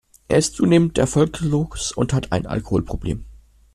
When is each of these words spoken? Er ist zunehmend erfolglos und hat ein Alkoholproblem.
Er 0.29 0.39
ist 0.39 0.55
zunehmend 0.55 0.97
erfolglos 0.97 1.91
und 1.91 2.11
hat 2.13 2.31
ein 2.31 2.47
Alkoholproblem. 2.47 3.23